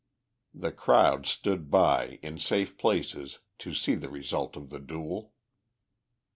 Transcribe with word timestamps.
The 0.55 0.71
crowd 0.71 1.27
stood 1.27 1.69
by, 1.69 2.17
in 2.23 2.39
safe 2.39 2.75
places, 2.75 3.37
to 3.59 3.75
see 3.75 3.93
the 3.93 4.09
result 4.09 4.55
of 4.57 4.71
the 4.71 4.79
duel. 4.79 5.33